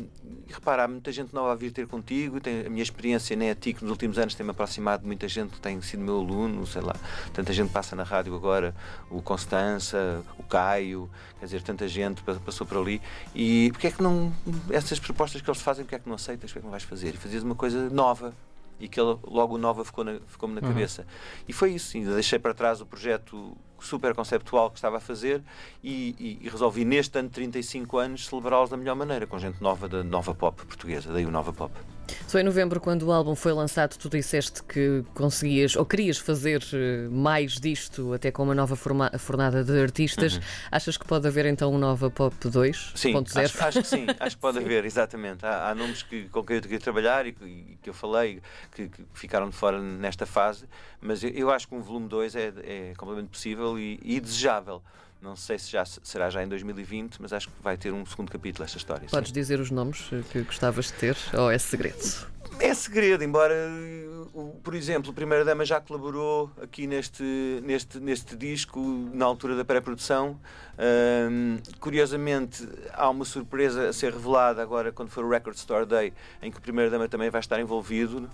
repara, 0.47 0.83
há 0.83 0.87
muita 0.87 1.11
gente 1.11 1.33
nova 1.33 1.51
a 1.51 1.55
vir 1.55 1.71
ter 1.71 1.87
contigo. 1.87 2.39
Tem, 2.39 2.65
a 2.65 2.69
minha 2.69 2.83
experiência 2.83 3.35
na 3.35 3.45
ETIC 3.45 3.81
nos 3.81 3.91
últimos 3.91 4.17
anos 4.19 4.35
tem-me 4.35 4.51
aproximado 4.51 5.01
de 5.01 5.07
muita 5.07 5.27
gente 5.27 5.53
que 5.53 5.59
tem 5.59 5.81
sido 5.81 6.01
meu 6.01 6.19
aluno. 6.19 6.65
Sei 6.65 6.81
lá, 6.81 6.95
tanta 7.33 7.51
gente 7.51 7.71
passa 7.71 7.95
na 7.95 8.03
rádio 8.03 8.35
agora, 8.35 8.75
o 9.09 9.21
Constança, 9.21 10.23
o 10.37 10.43
Caio, 10.43 11.09
quer 11.39 11.45
dizer, 11.45 11.61
tanta 11.63 11.87
gente 11.87 12.21
passou 12.45 12.65
por 12.65 12.77
ali. 12.77 13.01
E 13.33 13.69
porque 13.71 13.87
é 13.87 13.91
que 13.91 14.01
não, 14.01 14.31
essas 14.69 14.99
propostas 14.99 15.41
que 15.41 15.49
eles 15.49 15.61
fazem, 15.61 15.83
porque 15.83 15.95
é 15.95 15.99
que 15.99 16.07
não 16.07 16.15
aceitas? 16.15 16.51
Porque 16.51 16.59
é 16.59 16.61
que 16.61 16.65
não 16.65 16.71
vais 16.71 16.83
fazer? 16.83 17.15
E 17.15 17.17
fazias 17.17 17.43
uma 17.43 17.55
coisa 17.55 17.89
nova, 17.89 18.33
e 18.79 18.87
que 18.87 18.99
ele, 18.99 19.17
logo 19.23 19.57
nova 19.57 19.83
ficou-me 19.83 20.13
na, 20.13 20.19
ficou 20.27 20.47
na 20.47 20.61
uhum. 20.61 20.67
cabeça. 20.67 21.05
E 21.47 21.53
foi 21.53 21.71
isso, 21.73 21.97
ainda 21.97 22.13
deixei 22.13 22.37
para 22.37 22.53
trás 22.53 22.81
o 22.81 22.85
projeto 22.85 23.57
super 23.79 24.13
conceptual 24.15 24.69
que 24.69 24.77
estava 24.77 24.97
a 24.97 24.99
fazer 24.99 25.43
e, 25.83 26.15
e, 26.19 26.45
e 26.45 26.49
resolvi 26.49 26.85
neste 26.85 27.17
ano 27.17 27.27
de 27.29 27.35
35 27.35 27.97
anos 27.97 28.25
celebrá-los 28.27 28.69
da 28.69 28.77
melhor 28.77 28.95
maneira, 28.95 29.27
com 29.27 29.37
gente 29.37 29.61
nova 29.61 29.87
da 29.87 30.03
nova 30.03 30.33
pop 30.33 30.65
portuguesa, 30.65 31.11
daí 31.11 31.25
o 31.25 31.31
Nova 31.31 31.53
Pop. 31.53 31.73
Só 32.27 32.39
em 32.39 32.43
novembro, 32.43 32.79
quando 32.79 33.03
o 33.03 33.11
álbum 33.11 33.35
foi 33.35 33.53
lançado, 33.53 33.97
tu 33.97 34.09
disseste 34.09 34.63
que 34.63 35.03
conseguias 35.13 35.75
ou 35.75 35.85
querias 35.85 36.17
fazer 36.17 36.63
eh, 36.73 37.07
mais 37.09 37.53
disto, 37.53 38.13
até 38.13 38.31
com 38.31 38.43
uma 38.43 38.55
nova 38.55 38.75
forma, 38.75 39.11
fornada 39.17 39.63
de 39.63 39.81
artistas. 39.81 40.35
Uhum. 40.35 40.41
Achas 40.71 40.97
que 40.97 41.05
pode 41.05 41.27
haver 41.27 41.45
então 41.45 41.73
um 41.73 41.77
Nova 41.77 42.09
Pop 42.09 42.35
2? 42.47 42.93
Sim, 42.95 43.15
acho, 43.35 43.63
acho, 43.63 43.81
que 43.81 43.87
sim, 43.87 44.05
acho 44.19 44.35
que 44.35 44.41
pode 44.41 44.57
haver, 44.59 44.85
exatamente. 44.85 45.45
Há, 45.45 45.69
há 45.69 45.75
nomes 45.75 46.03
que, 46.03 46.27
com 46.29 46.43
quem 46.43 46.57
eu 46.57 46.61
queria 46.61 46.79
trabalhar 46.79 47.25
e 47.25 47.33
que, 47.33 47.77
que 47.81 47.89
eu 47.89 47.93
falei 47.93 48.41
que, 48.75 48.89
que, 48.89 49.03
ficaram 49.13 49.49
de 49.49 49.55
fora 49.55 49.79
nesta 49.79 50.25
fase, 50.25 50.65
mas 51.01 51.23
eu, 51.23 51.29
eu 51.31 51.51
acho 51.51 51.67
que 51.67 51.75
um 51.75 51.81
volume 51.81 52.07
2 52.07 52.35
é, 52.35 52.53
é 52.63 52.93
completamente 52.97 53.29
possível 53.29 53.77
e, 53.77 53.99
e 54.03 54.19
desejável. 54.19 54.81
Não 55.21 55.35
sei 55.35 55.57
se 55.57 55.71
já 55.71 55.83
será 55.85 56.29
já 56.29 56.43
em 56.43 56.47
2020, 56.47 57.21
mas 57.21 57.33
acho 57.33 57.47
que 57.47 57.53
vai 57.61 57.75
ter 57.75 57.91
um 57.91 58.05
segundo 58.05 58.31
capítulo 58.31 58.63
esta 58.63 58.77
história. 58.77 59.07
Podes 59.09 59.29
sim. 59.29 59.33
dizer 59.33 59.59
os 59.59 59.71
nomes 59.71 60.09
que 60.31 60.41
gostavas 60.41 60.85
de 60.85 60.93
ter 60.93 61.17
ou 61.33 61.49
é 61.49 61.57
segredo? 61.57 62.27
É 62.59 62.73
segredo, 62.73 63.23
embora, 63.23 63.53
por 64.63 64.73
exemplo, 64.73 65.11
a 65.11 65.13
Primeira 65.13 65.45
Dama 65.45 65.63
já 65.63 65.79
colaborou 65.79 66.51
aqui 66.61 66.87
neste, 66.87 67.23
neste, 67.63 67.99
neste 67.99 68.35
disco, 68.35 68.79
na 69.13 69.25
altura 69.25 69.55
da 69.55 69.63
pré-produção. 69.63 70.39
Um, 70.79 71.57
curiosamente, 71.79 72.67
há 72.93 73.09
uma 73.09 73.25
surpresa 73.25 73.89
a 73.89 73.93
ser 73.93 74.11
revelada 74.11 74.61
agora 74.61 74.91
quando 74.91 75.09
for 75.09 75.23
o 75.23 75.29
Record 75.29 75.55
Store 75.55 75.85
Day, 75.85 76.13
em 76.41 76.51
que 76.51 76.57
a 76.57 76.61
Primeira 76.61 76.89
Dama 76.89 77.07
também 77.07 77.29
vai 77.29 77.39
estar 77.39 77.59
envolvido. 77.59 78.29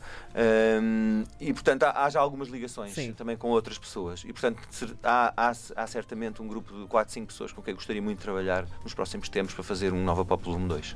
Um, 0.81 1.23
e, 1.39 1.53
portanto, 1.53 1.83
há, 1.83 2.05
há, 2.05 2.09
já 2.09 2.21
algumas 2.21 2.47
ligações 2.47 2.93
Sim. 2.93 3.11
também 3.11 3.35
com 3.35 3.49
outras 3.49 3.77
pessoas. 3.77 4.23
E, 4.25 4.31
portanto, 4.31 4.61
há, 5.03 5.33
há, 5.35 5.53
há, 5.75 5.87
certamente 5.87 6.41
um 6.41 6.47
grupo 6.47 6.73
de 6.73 6.87
4, 6.87 7.13
5 7.13 7.27
pessoas 7.27 7.51
com 7.51 7.61
quem 7.61 7.73
gostaria 7.73 8.01
muito 8.01 8.19
de 8.19 8.23
trabalhar 8.23 8.65
nos 8.83 8.93
próximos 8.93 9.27
tempos 9.27 9.53
para 9.53 9.63
fazer 9.63 9.91
um 9.91 10.03
Nova 10.03 10.23
Pop 10.23 10.43
Volume 10.43 10.69
2. 10.69 10.95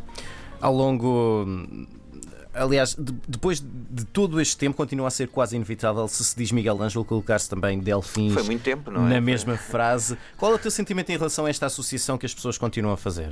Ao 0.60 0.74
longo 0.74 1.46
Aliás, 2.58 2.96
de, 2.96 3.14
depois 3.28 3.60
de 3.62 4.06
todo 4.06 4.42
este 4.42 4.58
tempo, 4.58 4.76
continua 4.76 5.08
a 5.08 5.12
ser 5.12 5.28
quase 5.28 5.56
inevitável 5.56 6.08
se 6.08 6.24
se 6.24 6.36
diz 6.36 6.52
Miguel 6.52 6.82
Ângelo 6.82 7.06
colocar-se 7.06 7.50
também 7.50 7.80
Delfins 7.80 8.34
Foi 8.34 8.44
muito 8.44 8.64
tempo, 8.64 8.92
não 8.92 9.06
é? 9.06 9.10
na 9.12 9.22
mesma 9.22 9.58
frase. 9.58 10.18
Qual 10.36 10.52
é 10.52 10.56
o 10.56 10.60
teu 10.60 10.72
sentimento 10.72 11.12
em 11.12 11.18
relação 11.18 11.46
a 11.46 11.50
esta 11.50 11.68
associação 11.68 12.18
que 12.18 12.26
as 12.26 12.34
pessoas 12.34 12.58
continuam 12.58 12.94
a 12.94 12.98
fazer? 12.98 13.32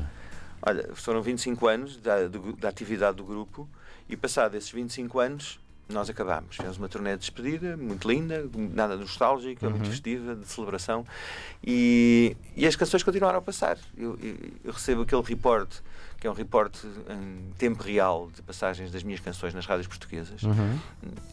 Olha, 0.61 0.89
foram 0.93 1.21
25 1.21 1.67
anos 1.67 1.97
da, 1.97 2.27
da 2.59 2.69
atividade 2.69 3.17
do 3.17 3.23
grupo 3.23 3.67
e, 4.09 4.15
passado 4.15 4.55
esses 4.55 4.71
25 4.71 5.19
anos, 5.19 5.59
nós 5.87 6.09
acabámos. 6.09 6.55
Fizemos 6.55 6.77
uma 6.77 6.89
turnê 6.89 7.11
de 7.11 7.19
despedida, 7.19 7.77
muito 7.77 8.07
linda, 8.07 8.49
nada 8.73 8.95
nostálgica, 8.95 9.67
uhum. 9.67 9.73
muito 9.73 9.89
festiva, 9.89 10.35
de 10.35 10.47
celebração. 10.47 11.05
E, 11.63 12.35
e 12.55 12.65
as 12.65 12.75
canções 12.75 13.03
continuaram 13.03 13.39
a 13.39 13.41
passar. 13.41 13.77
Eu, 13.95 14.17
eu, 14.21 14.35
eu 14.63 14.71
recebo 14.71 15.03
aquele 15.03 15.21
reporte, 15.21 15.81
que 16.25 16.27
é 16.27 16.31
um 16.31 16.33
reporte 16.33 16.87
em 17.07 17.53
tempo 17.55 17.83
real 17.83 18.31
de 18.33 18.41
passagens 18.41 18.91
das 18.91 19.03
minhas 19.03 19.19
canções 19.19 19.53
nas 19.53 19.67
rádios 19.67 19.85
portuguesas. 19.85 20.41
Uhum. 20.41 20.79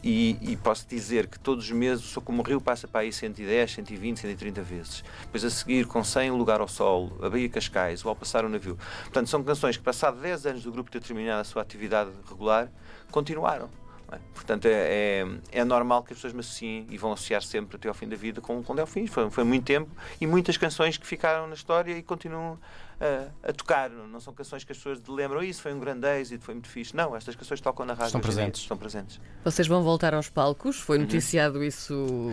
E, 0.05 0.37
e, 0.43 0.55
posso 0.55 0.87
dizer 0.87 1.29
que 1.29 1.39
todos 1.39 1.65
os 1.65 1.71
meses, 1.71 2.05
sou 2.05 2.23
como 2.23 2.43
o 2.43 2.45
Rio, 2.45 2.61
passa 2.61 2.87
para 2.87 3.01
aí 3.01 3.11
110, 3.11 3.73
120, 3.73 4.21
130 4.21 4.63
vezes. 4.63 5.05
Depois 5.23 5.45
a 5.47 5.49
seguir, 5.49 5.87
com 5.87 6.05
100, 6.05 6.31
o 6.31 6.37
Lugar 6.37 6.61
ao 6.61 6.69
Sol, 6.69 7.11
a 7.23 7.31
Bahia 7.31 7.49
Cascais, 7.49 8.05
o 8.05 8.09
Ao 8.11 8.15
Passar 8.15 8.45
o 8.45 8.51
Navio. 8.51 8.77
Portanto, 9.05 9.29
são 9.29 9.43
canções 9.43 9.79
que, 9.79 9.83
passado 9.83 10.21
10 10.21 10.45
anos 10.45 10.63
do 10.65 10.71
grupo 10.71 10.91
ter 10.91 11.01
terminado 11.01 11.41
a 11.41 11.45
sua 11.45 11.63
atividade 11.63 12.11
regular, 12.29 12.71
continuaram. 13.11 13.71
É? 14.13 14.19
Portanto, 14.35 14.67
é, 14.67 14.71
é, 14.71 15.27
é, 15.53 15.65
normal 15.65 16.03
que 16.03 16.13
as 16.13 16.19
pessoas 16.19 16.35
me 16.35 16.41
associem 16.41 16.87
e 16.91 16.99
vão 16.99 17.13
associar 17.13 17.43
sempre 17.43 17.77
até 17.77 17.89
ao 17.89 17.95
fim 17.95 18.07
da 18.07 18.17
vida 18.17 18.43
com, 18.43 18.63
com 18.63 18.75
Delfins. 18.75 19.09
Foi, 19.09 19.31
foi 19.31 19.45
muito 19.45 19.65
tempo 19.65 19.91
e 20.21 20.27
muitas 20.27 20.59
canções 20.59 20.99
que 20.99 21.07
ficaram 21.07 21.47
na 21.47 21.55
história 21.55 21.97
e 21.97 22.03
continuam 22.03 22.59
a, 23.03 23.49
a, 23.49 23.53
tocar. 23.53 23.91
Não 23.91 24.21
são 24.21 24.33
canções 24.33 24.65
que 24.65 24.73
as 24.73 24.79
pessoas 24.79 25.03
lembram, 25.09 25.43
isso 25.43 25.61
foi 25.61 25.75
um 25.75 25.81
grande 25.81 26.07
êxito, 26.07 26.45
foi 26.45 26.55
muito 26.55 26.69
fixe. 26.69 26.97
Não, 26.97 27.17
estas 27.17 27.35
canções 27.35 27.61
tocam 27.61 27.85
na 27.85 27.95
rádio. 27.95 28.07
Estão 28.07 28.21
presentes. 28.21 28.63
Estão 28.63 28.77
presentes. 28.77 29.21
Vocês 29.45 29.67
vão 29.67 29.83
voltar 29.83 30.15
aos 30.15 30.29
palcos, 30.29 30.79
foi 30.79 30.99
uhum. 30.99 31.05
noticiado 31.05 31.59
uhum. 31.59 31.65
isso 31.65 31.95
uh, 31.95 32.33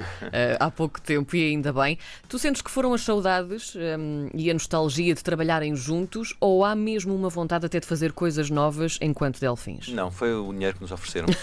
há 0.59 0.69
pouco 0.69 1.01
tempo 1.01 1.35
e 1.35 1.49
ainda 1.49 1.73
bem. 1.73 1.97
Tu 2.27 2.37
sentes 2.37 2.61
que 2.61 2.69
foram 2.69 2.93
as 2.93 3.01
saudades 3.01 3.73
um, 3.75 4.29
e 4.33 4.49
a 4.49 4.53
nostalgia 4.53 5.13
de 5.13 5.23
trabalharem 5.23 5.75
juntos 5.75 6.35
ou 6.39 6.63
há 6.63 6.73
mesmo 6.75 7.15
uma 7.15 7.29
vontade 7.29 7.65
até 7.65 7.79
de 7.79 7.87
fazer 7.87 8.13
coisas 8.13 8.49
novas 8.49 8.97
enquanto 9.01 9.39
Delfins? 9.39 9.89
Não, 9.89 10.11
foi 10.11 10.33
o 10.33 10.51
dinheiro 10.53 10.75
que 10.75 10.81
nos 10.81 10.91
ofereceram. 10.91 11.27
e... 11.29 11.33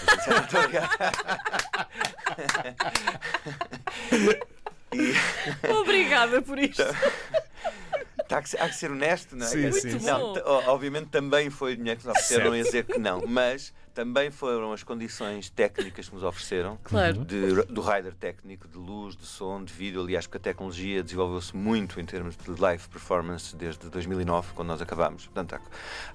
Obrigada 5.69 6.41
por 6.41 6.59
isto. 6.59 6.83
Há 8.29 8.41
que, 8.41 8.49
ser, 8.49 8.61
há 8.61 8.69
que 8.69 8.75
ser 8.75 8.91
honesto, 8.91 9.35
não 9.35 9.45
é? 9.45 9.49
Sim, 9.49 9.71
sim, 9.71 9.99
não, 10.05 10.33
obviamente 10.67 11.07
também 11.07 11.49
foi 11.49 11.75
dinheiro 11.75 11.99
que 11.99 12.07
nos 12.07 12.15
ofereceram, 12.15 12.51
dizer 12.51 12.85
que 12.85 12.99
não, 12.99 13.21
mas 13.27 13.73
também 13.97 14.29
foram 14.29 14.71
as 14.73 14.83
condições 14.83 15.49
técnicas 15.49 16.07
que 16.07 16.13
nos 16.13 16.23
ofereceram, 16.23 16.77
Claro. 16.83 17.25
de- 17.25 17.63
do 17.63 17.81
rider 17.81 18.13
técnico, 18.13 18.67
de 18.67 18.77
luz, 18.77 19.15
de 19.17 19.25
som, 19.25 19.63
de 19.63 19.73
vídeo. 19.73 19.99
Aliás, 19.99 20.27
porque 20.27 20.37
a 20.37 20.39
tecnologia 20.39 21.01
desenvolveu-se 21.01 21.57
muito 21.57 21.99
em 21.99 22.05
termos 22.05 22.37
de 22.37 22.61
live 22.61 22.87
performance 22.89 23.55
desde 23.55 23.89
2009, 23.89 24.49
quando 24.53 24.67
nós 24.67 24.83
acabámos. 24.83 25.25
Portanto, 25.25 25.55
há, 25.55 25.61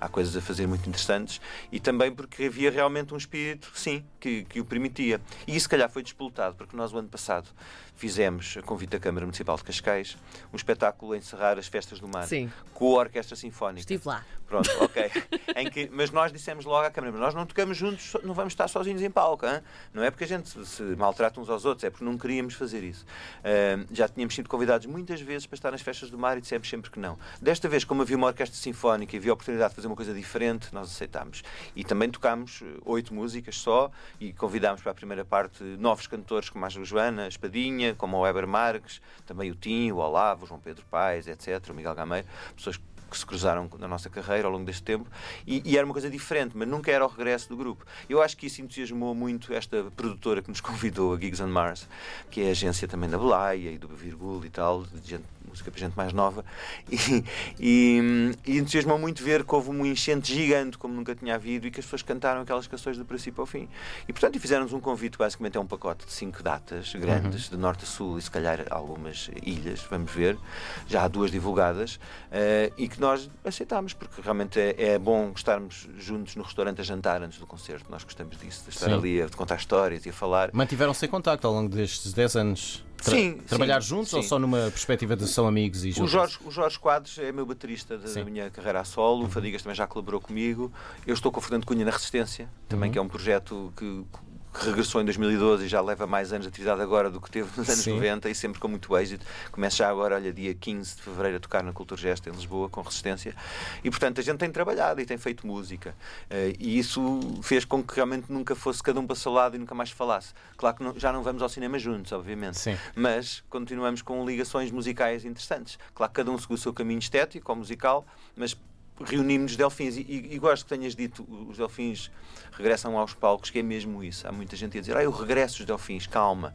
há 0.06 0.08
coisas 0.08 0.36
a 0.36 0.40
fazer 0.40 0.68
muito 0.68 0.88
interessantes 0.88 1.40
e 1.72 1.80
também 1.80 2.14
porque 2.14 2.44
havia 2.44 2.70
realmente 2.70 3.12
um 3.12 3.16
espírito, 3.16 3.68
sim, 3.74 4.04
que, 4.20 4.44
que 4.44 4.60
o 4.60 4.64
permitia. 4.64 5.20
E 5.44 5.56
isso, 5.56 5.64
se 5.64 5.68
calhar, 5.68 5.90
foi 5.90 6.04
despolutado, 6.04 6.54
porque 6.54 6.76
nós, 6.76 6.92
o 6.92 6.98
ano 6.98 7.08
passado, 7.08 7.48
fizemos, 7.96 8.56
a 8.56 8.62
convite 8.62 8.90
da 8.90 9.00
Câmara 9.00 9.26
Municipal 9.26 9.56
de 9.56 9.64
Cascais, 9.64 10.16
um 10.52 10.56
espetáculo 10.56 11.14
a 11.14 11.16
encerrar 11.18 11.58
as 11.58 11.66
festas 11.66 11.98
do 11.98 12.06
mar 12.06 12.28
Sim. 12.28 12.48
com 12.74 12.94
a 12.96 13.00
Orquestra 13.00 13.34
Sinfónica. 13.34 13.80
Estive 13.80 14.02
lá. 14.06 14.24
Pronto, 14.46 14.70
ok. 14.80 15.10
Que, 15.72 15.88
mas 15.90 16.10
nós 16.10 16.30
dissemos 16.32 16.64
logo 16.66 16.86
à 16.86 16.90
Câmara, 16.90 17.12
mas 17.12 17.20
nós 17.20 17.34
não 17.34 17.46
tocamos 17.46 17.71
juntos, 17.76 18.04
so- 18.10 18.20
não 18.24 18.34
vamos 18.34 18.52
estar 18.52 18.68
sozinhos 18.68 19.02
em 19.02 19.10
palco. 19.10 19.46
hã? 19.46 19.62
Não 19.92 20.02
é 20.02 20.10
porque 20.10 20.24
a 20.24 20.26
gente 20.26 20.48
se- 20.66 20.82
maltrata 20.96 21.40
uns 21.40 21.48
aos 21.48 21.64
outros, 21.64 21.84
é 21.84 21.90
porque 21.90 22.04
não 22.04 22.16
queríamos 22.18 22.54
fazer 22.54 22.82
isso. 22.82 23.04
Ahm, 23.44 23.84
já 23.92 24.08
tínhamos 24.08 24.34
sido 24.34 24.48
convidados 24.48 24.86
muitas 24.86 25.20
vezes 25.20 25.46
para 25.46 25.54
estar 25.56 25.70
nas 25.70 25.80
festas 25.82 26.10
do 26.10 26.18
mar 26.18 26.36
e 26.38 26.40
dissemos 26.40 26.68
sempre 26.68 26.90
que 26.90 26.98
não. 26.98 27.18
Desta 27.40 27.68
vez, 27.68 27.84
como 27.84 28.02
havia 28.02 28.16
uma 28.16 28.26
orquestra 28.28 28.56
sinfónica 28.58 29.14
e 29.16 29.18
havia 29.18 29.32
a 29.32 29.34
oportunidade 29.34 29.70
de 29.70 29.76
fazer 29.76 29.86
uma 29.88 29.96
coisa 29.96 30.12
diferente, 30.14 30.68
nós 30.72 30.90
aceitámos. 30.90 31.42
E 31.74 31.84
também 31.84 32.10
tocámos 32.10 32.60
eh, 32.62 32.80
oito 32.84 33.12
músicas 33.14 33.56
só 33.58 33.90
e 34.20 34.32
convidámos 34.32 34.82
para 34.82 34.92
a 34.92 34.94
primeira 34.94 35.24
parte 35.24 35.62
novos 35.62 36.06
cantores 36.06 36.48
como 36.50 36.64
a 36.64 36.68
Joana 36.68 37.28
Espadinha, 37.28 37.94
como 37.94 38.16
o 38.16 38.20
Weber 38.20 38.46
Marques, 38.46 39.00
também 39.26 39.50
o 39.50 39.54
Tim, 39.54 39.90
o 39.92 39.96
Olavo, 39.96 40.44
o 40.44 40.48
João 40.48 40.60
Pedro 40.60 40.84
Paes, 40.90 41.26
etc., 41.26 41.70
o 41.70 41.74
Miguel 41.74 41.94
Gameiro, 41.94 42.26
pessoas 42.56 42.76
que 42.76 42.82
se 43.18 43.26
cruzaram 43.26 43.68
na 43.78 43.88
nossa 43.88 44.08
carreira 44.08 44.46
ao 44.46 44.52
longo 44.52 44.64
deste 44.64 44.82
tempo 44.82 45.06
e, 45.46 45.62
e 45.64 45.76
era 45.76 45.84
uma 45.84 45.92
coisa 45.92 46.10
diferente, 46.10 46.56
mas 46.56 46.68
nunca 46.68 46.90
era 46.90 47.04
o 47.04 47.08
regresso 47.08 47.48
do 47.48 47.56
grupo. 47.56 47.84
Eu 48.08 48.22
acho 48.22 48.36
que 48.36 48.46
isso 48.46 48.60
entusiasmou 48.62 49.14
muito 49.14 49.52
esta 49.52 49.84
produtora 49.96 50.42
que 50.42 50.48
nos 50.48 50.60
convidou, 50.62 51.14
a 51.14 51.18
Gigs 51.18 51.42
on 51.42 51.48
Mars, 51.48 51.88
que 52.30 52.42
é 52.42 52.50
agência 52.50 52.86
também 52.88 53.08
da 53.08 53.18
Belaia 53.18 53.70
e 53.70 53.78
do 53.78 53.88
Virgul 53.88 54.44
e 54.44 54.50
tal, 54.50 54.84
de 54.84 55.10
gente, 55.10 55.24
música 55.48 55.70
para 55.70 55.80
gente 55.80 55.96
mais 55.96 56.12
nova, 56.12 56.44
e, 56.90 57.24
e, 57.58 58.32
e 58.46 58.58
entusiasmou 58.58 58.98
muito 58.98 59.22
ver 59.22 59.44
que 59.44 59.54
houve 59.54 59.70
um 59.70 59.84
enchente 59.84 60.32
gigante 60.34 60.78
como 60.78 60.94
nunca 60.94 61.14
tinha 61.14 61.34
havido 61.34 61.66
e 61.66 61.70
que 61.70 61.80
as 61.80 61.86
pessoas 61.86 62.02
cantaram 62.02 62.42
aquelas 62.42 62.66
canções 62.66 62.96
do 62.96 63.04
princípio 63.04 63.40
ao 63.40 63.46
fim. 63.46 63.68
E 64.08 64.12
portanto, 64.12 64.38
fizeram-nos 64.38 64.72
um 64.72 64.80
convite, 64.80 65.16
basicamente 65.16 65.56
é 65.56 65.60
um 65.60 65.66
pacote 65.66 66.06
de 66.06 66.12
cinco 66.12 66.42
datas 66.42 66.92
grandes, 66.94 67.48
de 67.48 67.56
norte 67.56 67.84
a 67.84 67.86
sul 67.86 68.18
e 68.18 68.22
se 68.22 68.30
calhar 68.30 68.66
algumas 68.70 69.30
ilhas, 69.42 69.80
vamos 69.88 70.10
ver, 70.10 70.38
já 70.86 71.04
há 71.04 71.08
duas 71.08 71.30
divulgadas, 71.30 71.98
eh, 72.30 72.72
e 72.76 72.88
que 72.88 73.00
nós 73.00 73.30
aceitámos, 73.44 73.92
porque 73.92 74.20
realmente 74.20 74.58
é, 74.58 74.94
é 74.94 74.98
bom 74.98 75.32
estarmos 75.34 75.88
juntos 75.98 76.36
no 76.36 76.42
restaurante 76.42 76.80
a 76.80 76.84
jantar 76.84 77.22
antes 77.22 77.38
do 77.38 77.46
concerto. 77.46 77.90
Nós 77.90 78.04
gostamos 78.04 78.38
disso, 78.38 78.64
de 78.64 78.70
estar 78.70 78.86
Sim. 78.86 78.94
ali 78.94 79.22
a 79.22 79.28
contar 79.28 79.56
histórias 79.56 80.04
e 80.06 80.10
a 80.10 80.12
falar. 80.12 80.50
Mantiveram-se 80.52 81.04
em 81.06 81.08
contacto 81.08 81.46
ao 81.46 81.52
longo 81.52 81.68
destes 81.68 82.12
10 82.12 82.36
anos? 82.36 82.84
Tra- 83.02 83.14
Sim, 83.14 83.38
Trabalhar 83.46 83.82
sim, 83.82 83.88
juntos 83.88 84.12
ou 84.14 84.22
sim. 84.22 84.28
só 84.28 84.38
numa 84.38 84.58
perspectiva 84.70 85.16
de 85.16 85.26
são 85.26 85.46
amigos 85.46 85.84
e 85.84 85.90
O 85.90 85.92
juntos? 85.92 86.10
Jorge, 86.12 86.38
o 86.44 86.50
Jorge 86.50 86.78
Quadros 86.78 87.18
é 87.18 87.32
meu 87.32 87.44
baterista 87.44 87.98
da, 87.98 88.24
minha 88.24 88.48
carreira 88.50 88.80
a 88.80 88.84
solo, 88.84 89.24
o 89.26 89.28
Fadigas 89.28 89.62
também 89.62 89.74
já 89.76 89.86
colaborou 89.86 90.20
comigo. 90.20 90.72
Eu 91.06 91.14
estou 91.14 91.32
com 91.32 91.38
o 91.38 91.42
Fernando 91.42 91.64
Cunha 91.66 91.84
na 91.84 91.90
Resistência, 91.90 92.48
também 92.68 92.90
que 92.90 92.98
é 92.98 93.02
um 93.02 93.08
projeto 93.08 93.72
que, 93.76 94.04
que 94.52 94.66
regressou 94.66 95.00
em 95.00 95.04
2012 95.04 95.64
e 95.64 95.68
já 95.68 95.80
leva 95.80 96.06
mais 96.06 96.32
anos 96.32 96.44
de 96.44 96.48
atividade 96.48 96.80
agora 96.82 97.10
do 97.10 97.20
que 97.20 97.30
teve 97.30 97.48
nos 97.56 97.68
anos 97.68 97.82
Sim. 97.82 97.94
90 97.94 98.28
e 98.28 98.34
sempre 98.34 98.60
com 98.60 98.68
muito 98.68 98.96
êxito. 98.98 99.24
Começa 99.50 99.76
já 99.76 99.88
agora, 99.88 100.14
olha, 100.16 100.32
dia 100.32 100.54
15 100.54 100.96
de 100.96 101.02
fevereiro 101.02 101.36
a 101.38 101.40
tocar 101.40 101.62
na 101.62 101.72
Cultura 101.72 102.00
Gesta 102.00 102.28
em 102.28 102.32
Lisboa 102.32 102.68
com 102.68 102.80
Resistência. 102.82 103.34
E 103.82 103.90
portanto 103.90 104.20
a 104.20 104.22
gente 104.22 104.38
tem 104.38 104.50
trabalhado 104.50 105.00
e 105.00 105.06
tem 105.06 105.16
feito 105.16 105.46
música. 105.46 105.94
Eh, 106.28 106.54
e 106.58 106.78
isso 106.78 107.20
fez 107.42 107.64
com 107.64 107.82
que 107.82 107.94
realmente 107.94 108.30
nunca 108.30 108.54
fosse 108.54 108.82
cada 108.82 109.00
um 109.00 109.06
para 109.06 109.14
o 109.14 109.16
seu 109.16 109.32
lado 109.32 109.56
e 109.56 109.58
nunca 109.58 109.74
mais 109.74 109.90
falasse. 109.90 110.34
Claro 110.56 110.76
que 110.76 110.82
não- 110.84 110.98
já 110.98 111.12
não 111.12 111.22
vamos 111.22 111.42
ao 111.42 111.48
cinema 111.48 111.78
juntos, 111.78 112.12
obviamente 112.12 112.58
Sim. 112.58 112.76
mas 112.94 113.42
continuamos 113.48 114.02
com 114.02 114.24
ligações 114.26 114.70
musicais 114.70 115.24
interessantes. 115.24 115.78
Claro 115.94 116.12
que 116.12 116.16
cada 116.16 116.30
um 116.30 116.38
seguiu 116.38 116.54
o 116.54 116.58
seu 116.58 116.72
caminho 116.72 116.98
estético 116.98 117.50
ou 117.50 117.56
musical, 117.56 118.04
mas 118.36 118.56
reunimos 119.00 119.56
Delfins. 119.56 119.96
E, 119.96 120.00
e- 120.02 120.34
e 120.34 120.38
gosto 120.38 120.64
que 120.64 120.68
tenhas 120.76 120.94
dito, 120.94 121.26
os 121.48 121.56
Delfins 121.56 122.10
regressam 122.52 122.96
aos 122.98 123.14
palcos, 123.14 123.50
que 123.50 123.58
é 123.58 123.62
mesmo 123.62 124.02
isso. 124.04 124.26
Há 124.28 124.32
muita 124.32 124.56
gente 124.56 124.76
a 124.78 124.80
dizer, 124.80 124.96
ah, 124.96 125.02
eu 125.02 125.10
regresso 125.10 125.58
dos 125.58 125.66
Delfins, 125.66 126.06
calma. 126.06 126.54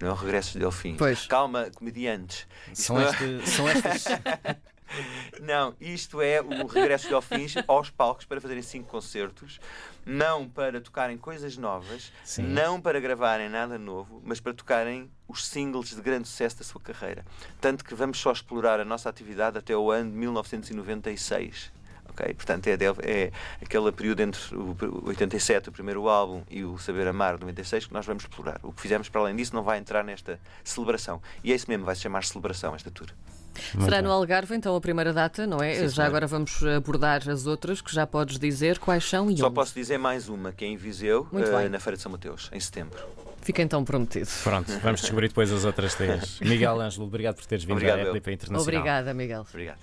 Não 0.00 0.08
é 0.08 0.12
o 0.12 0.14
regresso 0.14 0.52
dos 0.52 0.60
Delfins. 0.60 0.96
Pois. 0.98 1.26
Calma, 1.26 1.70
comediantes. 1.74 2.46
São, 2.74 2.96
não 2.96 3.02
é- 3.02 3.10
este- 3.10 3.50
são 3.50 3.68
estas. 3.68 4.04
não, 5.40 5.74
isto 5.80 6.20
é 6.20 6.40
o 6.40 6.66
regresso 6.66 7.04
dos 7.04 7.10
Delfins 7.28 7.54
aos 7.66 7.88
palcos 7.90 8.24
para 8.26 8.40
fazerem 8.40 8.62
cinco 8.62 8.88
concertos, 8.88 9.58
não 10.04 10.48
para 10.48 10.80
tocarem 10.80 11.16
coisas 11.16 11.56
novas, 11.56 12.12
Sim. 12.24 12.42
não 12.42 12.80
para 12.80 13.00
gravarem 13.00 13.48
nada 13.48 13.78
novo, 13.78 14.22
mas 14.24 14.38
para 14.38 14.52
tocarem 14.54 15.10
os 15.26 15.46
singles 15.46 15.88
de 15.94 16.00
grande 16.02 16.28
sucesso 16.28 16.58
da 16.58 16.64
sua 16.64 16.80
carreira. 16.80 17.24
Tanto 17.60 17.84
que 17.84 17.94
vamos 17.94 18.18
só 18.18 18.30
explorar 18.32 18.78
a 18.78 18.84
nossa 18.84 19.08
atividade 19.08 19.56
até 19.58 19.74
o 19.76 19.90
ano 19.90 20.10
de 20.10 20.16
1996. 20.18 21.72
Ok? 22.18 22.34
Portanto, 22.34 22.66
é, 22.68 22.76
del- 22.76 22.96
é 23.02 23.30
aquele 23.62 23.92
período 23.92 24.20
entre 24.20 24.40
o 24.56 24.76
o 24.86 25.08
87, 25.08 25.68
o 25.68 25.72
primeiro 25.72 26.08
álbum, 26.08 26.42
e 26.50 26.64
o 26.64 26.78
Saber 26.78 27.06
Amar, 27.06 27.34
o 27.36 27.38
96, 27.38 27.86
que 27.86 27.92
nós 27.92 28.04
vamos 28.06 28.22
explorar. 28.24 28.58
O 28.62 28.72
que 28.72 28.80
fizemos 28.80 29.08
para 29.08 29.20
além 29.20 29.36
disso 29.36 29.54
não 29.54 29.62
vai 29.62 29.78
entrar 29.78 30.02
nesta 30.04 30.38
celebração. 30.64 31.20
E 31.44 31.52
é 31.52 31.54
isso 31.54 31.66
mesmo, 31.68 31.84
vai 31.84 31.94
se 31.94 32.02
chamar 32.02 32.24
celebração 32.24 32.74
esta 32.74 32.90
tour. 32.90 33.08
Será 33.84 34.02
no 34.02 34.10
Algarve, 34.10 34.54
então, 34.54 34.76
a 34.76 34.80
primeira 34.80 35.12
data, 35.14 35.46
não 35.46 35.62
é? 35.62 35.74
Sim, 35.74 35.80
já 35.84 35.88
senhora. 35.88 36.08
agora 36.08 36.26
vamos 36.26 36.62
abordar 36.62 37.26
as 37.28 37.46
outras, 37.46 37.80
que 37.80 37.92
já 37.94 38.06
podes 38.06 38.38
dizer 38.38 38.78
quais 38.78 39.02
são 39.08 39.30
e 39.30 39.36
Só 39.38 39.46
onde. 39.46 39.54
posso 39.54 39.74
dizer 39.74 39.98
mais 39.98 40.28
uma, 40.28 40.52
que 40.52 40.64
é 40.64 40.68
em 40.68 40.76
Viseu, 40.76 41.26
Muito 41.32 41.50
bem. 41.50 41.68
na 41.70 41.80
Feira 41.80 41.96
de 41.96 42.02
São 42.02 42.12
Mateus, 42.12 42.50
em 42.52 42.60
setembro. 42.60 42.98
Fica 43.40 43.62
então 43.62 43.82
prometido. 43.84 44.28
Pronto, 44.42 44.70
vamos 44.82 45.00
descobrir 45.00 45.28
depois 45.28 45.50
as 45.52 45.64
outras 45.64 45.94
três. 45.94 46.38
Miguel 46.44 46.80
Ângelo, 46.80 47.06
obrigado 47.06 47.36
por 47.36 47.46
teres 47.46 47.64
vindo 47.64 47.76
Obrigado, 47.76 47.98
à. 48.00 48.02
Éplica 48.02 48.32
Internacional. 48.32 48.60
Obrigada, 48.62 49.14
Miguel. 49.14 49.46
Obrigado. 49.48 49.78